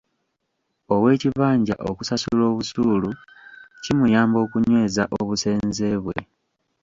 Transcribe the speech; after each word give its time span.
Ow'ekibanja 0.93 1.75
okusasula 1.89 2.43
obusuulu 2.51 3.09
kimuyamba 3.83 4.37
okunyweza 4.45 5.03
obusenze 5.19 5.87
bwe. 6.03 6.17